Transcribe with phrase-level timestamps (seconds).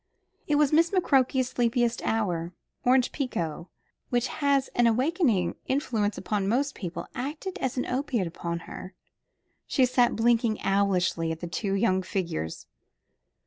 [0.47, 2.53] It was Miss McCroke's sleepiest hour.
[2.83, 3.67] Orange pekoe,
[4.09, 8.95] which has an awakening influence upon most people, acted as an opiate upon her.
[9.67, 12.65] She sat blinking owlishly at the two young figures.